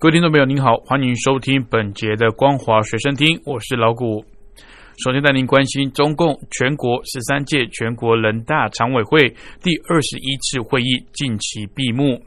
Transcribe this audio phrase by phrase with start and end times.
[0.00, 4.24] 各位听众朋友，您好，欢迎收听本节的光华学生听，我是老谷。
[5.04, 9.28] 首先带您关心中共全国十三届全国人大常委会
[9.60, 12.22] 第二十一次会议近期闭幕，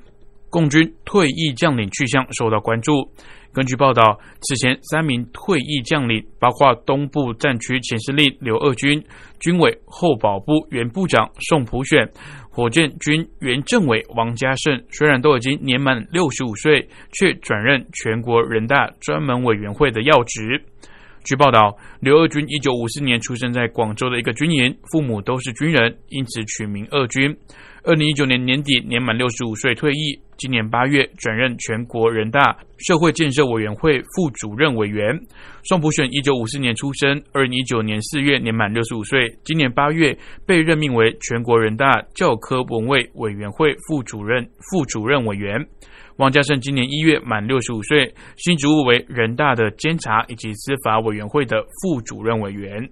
[0.49, 3.09] 共军退役将领去向受到关注。
[3.53, 9.01] 根据报道，此前三名退役将领，包括东部战区前司令刘二军、
[9.39, 12.09] 军委后保部原部长宋普选。
[12.53, 20.61] 火箭军原政委王家胜虽然都已经年满六十五岁，却转任全国人大专门委员会的要职。
[21.23, 27.33] 据报道，刘二军一九五四年出生在广州的一个军营，父母都是军人，因此取名二军。
[27.83, 35.19] 二零一九年年底年满六十五岁退役，今年八月转任全国人大社会建设委员会副主任委员。
[35.63, 40.15] 宋普选一九五四年出生，二零一九年四月年满六十五岁，今年八月
[40.45, 45.59] 被任命为全国人大教科文卫委员会副主任副主任委员。
[46.17, 52.87] 王家胜今年一月满六十五岁，新职务为人大的监察以及司法委员会的副主任委员。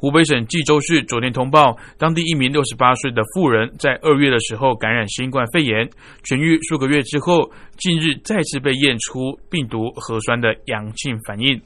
[0.00, 5.90] 湖北省冀州市昨天通报，当地一名六十八岁的妇人在二月的时候感染新冠肺炎，
[6.22, 11.60] 痊愈数个月之后，近日再次被验出病毒核酸的阳性反应。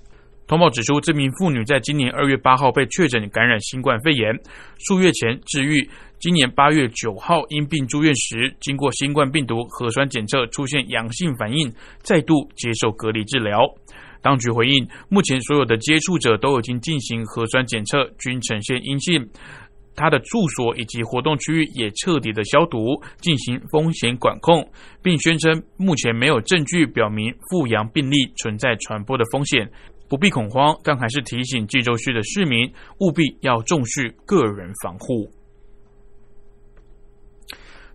[0.46, 4.34] 通报指出，这名妇女在今年二月八号被确诊感染新冠肺炎，
[4.78, 5.86] 数月前治愈，
[6.18, 13.60] 今年八月九号因病住院时，经过新冠病毒核酸检测出现阳性反应，再度接受隔离治疗。
[14.22, 19.28] 当局回应，目前所有的接触者都已经进行核酸检测，均呈现阴性。
[19.94, 22.78] 他的住所以及活动区域也彻底的消毒，
[23.20, 24.66] 进行风险管控，
[25.02, 29.70] 并宣称目前没有证据表明富阳病例存在传播的风险，
[30.08, 30.74] 不必恐慌。
[30.82, 35.30] 但还是提醒冀州市的市民务必要重视个人防护。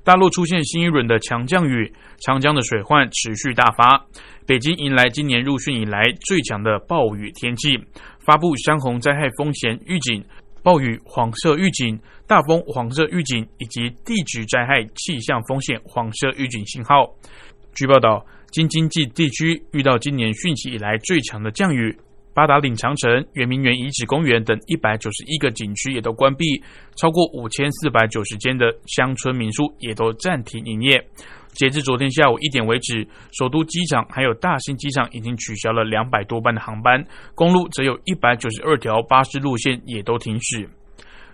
[0.08, 1.92] 大陆出现新一轮的强降雨，
[2.22, 4.02] 长江的水患持续大发。
[4.46, 7.78] 北京迎来今年入汛以来最强的暴雨天气，
[8.26, 10.24] 发布山洪灾害风险预警、
[10.64, 17.14] 暴雨黄色预警、大风黄色预警以及地质灾害气象风险黄色预警信号。
[17.76, 21.94] 据报道，京津冀地区遇到今年汛期以来最强的降雨。
[22.38, 26.46] 八达岭长城、圆明园遗址公园等一百九十一个景区也都关闭，
[26.96, 31.04] 超过五千四百九十间的乡村民宿也都暂停营业。
[31.54, 37.04] 截至昨天下午一点为止，首都机场还有大兴机场已经取消了两百多班的航班，
[37.34, 40.70] 公路则有一百九十二条巴士路线也都停驶。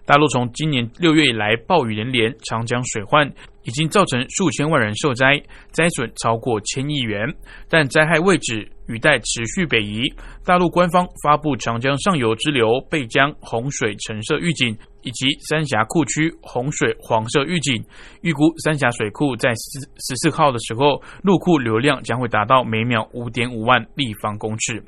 [0.05, 3.25] 大陆从今年六月以来暴雨连连，长江水患
[3.63, 5.41] 已经造成数千万人受灾，
[5.71, 7.25] 灾损超过千亿元。
[7.69, 10.01] 但灾害未止，雨带持续北移。
[10.43, 17.81] 大陆官方发布长江上游支流背江洪水橙色预警，以及三峡库区洪水黄色预警。
[18.23, 24.83] 预估三峡水库在十十四号的时候，入库流量将会达到每秒五点五万立方公尺。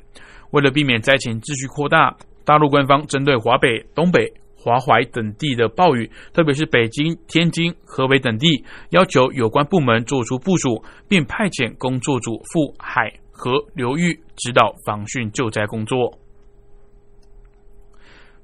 [0.50, 4.30] 为了避免灾情继续扩大，大陆官方针对华北、东北。
[4.66, 16.18] 华淮等地的暴雨，特别是北京、天津、河北等地，要求有关部门做出部署，并派遣工作组赴海河流域指导防汛救灾工作。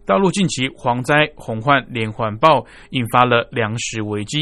[0.07, 4.39] 大陆近期蝗灾洪患连环爆，引发了粮食危机。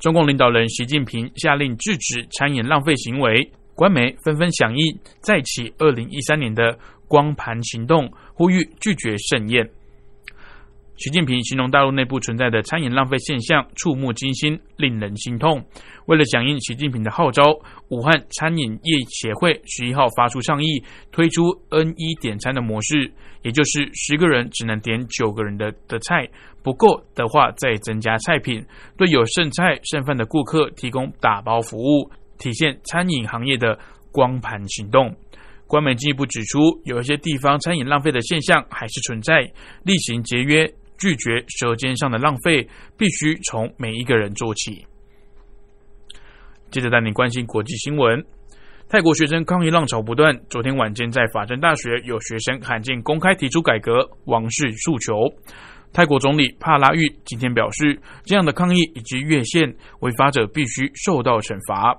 [0.00, 9.68] 中共领导人习近平下令制止餐饮浪费行为，官媒纷纷响应，再起二零一三年的光盘行动，呼吁拒绝盛宴。
[10.98, 15.64] 习近平形容大陆内部存在的餐饮浪费现象触目惊心，令人心痛。
[16.06, 17.44] 为了响应习近平的号召，
[17.88, 23.08] 武汉餐饮业协会十一号发出倡议，推出 N 一点餐的模式，
[23.42, 26.28] 也就是十个人只能点九个人的的菜，
[26.64, 28.60] 不够的话再增加菜品，
[28.96, 33.78] 对有剩菜剩饭的顾客提供打包服务，体现餐饮行业的
[34.10, 35.14] 光盘行动。
[35.68, 39.42] 官媒进一步指出，有一些地方餐饮浪费的现象还是存在，
[39.84, 40.68] 例行节约。
[40.98, 44.84] 拒绝舌尖上的浪费，必须从每一个人做起。
[46.70, 48.22] 接着带你关心国际新闻：
[48.88, 50.38] 泰国学生抗议浪潮不断。
[50.50, 55.14] 昨天晚间，在法政大学有学生罕见公开提出改革王室诉求。
[55.92, 61.98] 泰国总理帕拉育今天表示，这样的抗议以及越线违法者必须受到惩罚。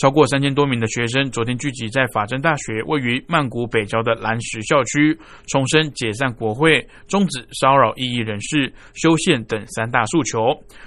[0.00, 5.14] 超过三千多名的学生昨天聚集在法政大学位于曼谷北郊的蓝石校区，
[5.46, 10.38] 重申解散国会、终止骚扰异议人士、修宪等三大诉求。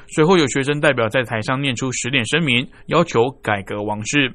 [0.07, 4.33] 随后有学生代表在台上念出十点声明，要求改革王室。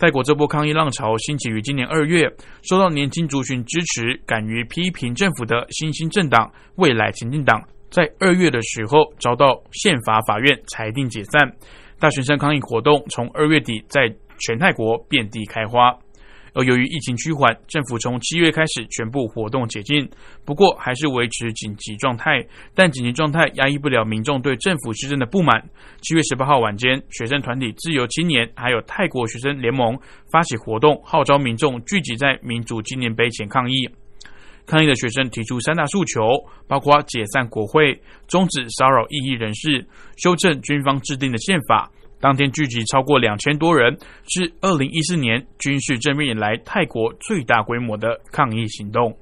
[0.00, 2.28] 泰国这波抗议浪潮兴起于今年二月，
[2.62, 11.40] 受到年轻族群支持、敢于批评政府的新兴政党未来前进党，在二月的时候遭到宪法法院裁定解散。
[12.02, 15.96] 大学生抗议活动从二月底在全泰国遍地开花。
[16.52, 20.10] 而由于疫情趋缓，政府从七月开始全部活动解禁，
[20.44, 22.44] 不过还是维持紧急状态。
[22.74, 25.62] 但紧急状态压抑不了民众对政府施政的不满。
[26.00, 29.96] 七月十八号晚间，学生团体自由青年还有泰国学生联盟
[30.32, 33.88] 发起活动，号召民众聚集在民主纪念碑前抗议。
[34.66, 36.20] 抗议的学生提出三大诉求，
[36.66, 39.86] 包括解散国会、终止骚扰异议人士、
[40.16, 41.90] 修正军方制定的宪法。
[42.20, 43.98] 当天聚集超过两千多人，
[44.28, 49.12] 是二零一四年军事政变以来泰国最大规模的抗议行动。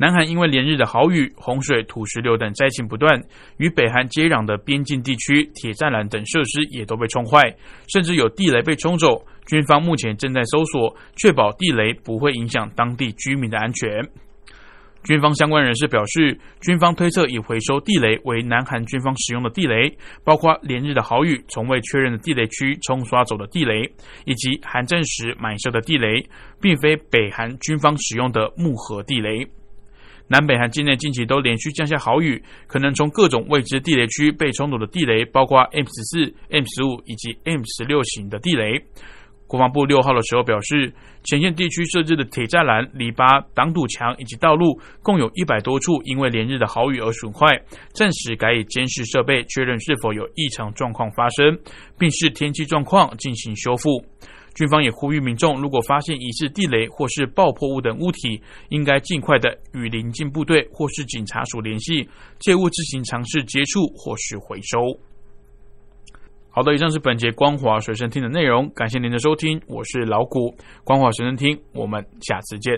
[0.00, 3.22] 南韩因为连日的豪雨、洪水、土石流等灾情不断，
[3.58, 7.54] 与北韩接壤的边境地区铁栅栏等设施也都被冲坏，
[7.92, 9.22] 甚至有地雷被冲走。
[9.44, 13.90] 军方目前正在搜索，确保地雷不会影响当地居民的安全。
[15.04, 19.94] 军方相关人士表示，军方推测以回收地雷为南韩军方使用的地雷，
[20.24, 23.82] 包括连日的豪雨、从未确认的地雷区冲刷走的地雷，
[24.24, 26.26] 以及韩战时埋设的地雷，
[26.58, 29.46] 并非北韩军方使用的木盒地雷。
[30.30, 38.80] 南北韩境内近期都连续降下豪雨，可能从各种未知地雷区被冲走的地雷，包括 M 十四、M 十五以及 M 十六型的地雷。
[39.48, 40.94] 国防部六号的时候表示，
[41.24, 47.60] 前线地区设置的铁栅栏、篱笆、挡堵墙以及道路，共有一百多处因为连日的豪雨而损坏，
[47.92, 51.58] 暂时改以监视设备确认是否有异常状况发生，
[51.98, 54.00] 并视天气状况进行修复。
[54.54, 62.08] 军方也呼吁民众，如果发现疑似地雷或是爆破物等物体，应该尽快的与邻近部队或是警察署联系，
[62.40, 64.78] 切勿自行尝试接触或是回收。
[66.50, 70.52] 好的，以上是本节光华随身听的内容，感谢您的收听，我是老谷，
[70.82, 72.74] 光华随身听，我们下次见。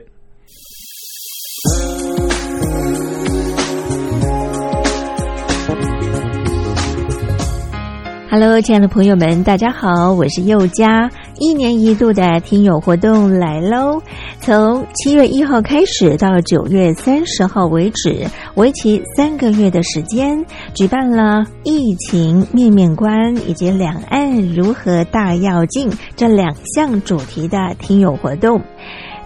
[8.30, 11.10] Hello，亲爱的朋友们，大家好，我是佑佳。
[11.38, 14.00] 一年一度的听友活动来喽！
[14.40, 20.44] 从七月一号开始到九月三十号为止，为期三个月的时间，
[20.74, 28.60] 举办了疫情面面观以及两岸如何大要进这两项主题的听友活动。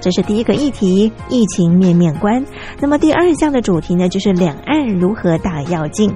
[0.00, 2.44] 这是第一个议题，疫情面面观。
[2.80, 6.12] 那么第二项的主题呢，就是两岸如何大要进。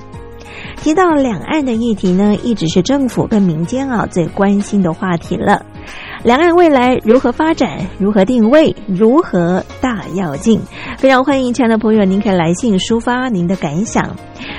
[0.76, 5.64] 提到两岸的议题呢，一直是政府跟民间啊最关心的话题了。
[6.24, 7.86] 两岸未来如何发展？
[7.98, 8.74] 如何定位？
[8.86, 10.58] 如何大跃进？
[10.96, 14.16] 非常欢迎亲爱的朋友，您可以来信抒发您的感想。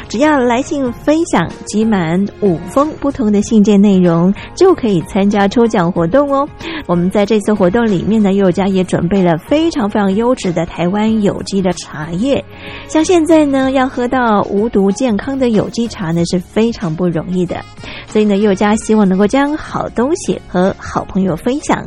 [0.07, 6.47] 只要来信分享集满五封不同的信件内容，就可以参加抽奖活动哦。
[6.85, 12.45] 我们在这次活动里面呢，佑家也准备了非常非常优质的台湾有机的茶叶。
[12.87, 17.59] 像现在呢，要喝到无毒健康的有机茶呢，是非常不容易的。
[18.07, 21.85] 所以呢，佑家希望能够将好东西和好朋友分享。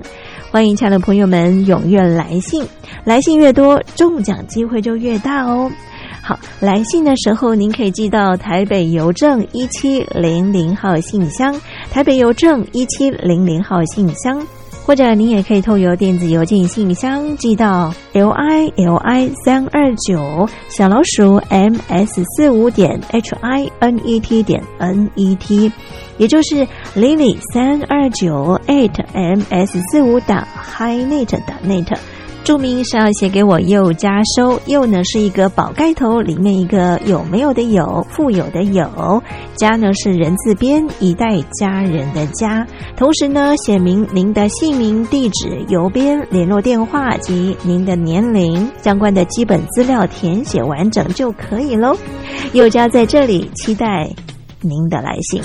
[0.51, 2.65] 欢迎亲爱的朋友们踊跃来信，
[3.05, 5.71] 来信越多，中奖机会就越大哦。
[6.23, 11.55] 好，来信的时候您可以寄到台北邮政一七零零号信箱，
[11.91, 14.47] 台北邮政一七零零号信箱，
[14.89, 25.11] 或者您也可以透邮电子邮件信箱寄到 l i l i 三二九小老鼠 m s 四五点 h i n e t 点 n
[25.15, 25.71] e t，
[26.19, 31.97] 也就是 lily 三二九 eight m s 四五打 highnet 打 net。
[32.45, 39.23] 注明是要写给我又加收，又呢是一个宝盖头，里面一个有没有的有，富有的有，
[39.55, 41.27] 家呢是人字边，一代
[41.61, 42.67] 家人的家。
[42.97, 51.95] 同时呢，写明您的姓名、地址、邮编、联络电话及您的年龄，相关的基本资料填写完整就可以喽。
[52.55, 54.09] 又家在这里期待
[54.63, 55.43] 您的来信。